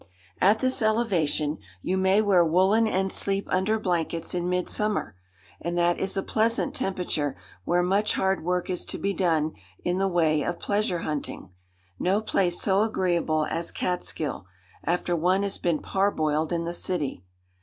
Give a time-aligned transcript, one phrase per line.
[0.41, 5.15] At this elevation, you may wear woollen and sleep under blankets in midsummer;
[5.61, 7.35] and that is a pleasant temperature
[7.65, 9.53] where much hard work is to be done
[9.85, 11.51] in the way of pleasure hunting.
[11.99, 14.47] No place so agreeable as Catskill,
[14.83, 17.23] after one has been parboiled in the city.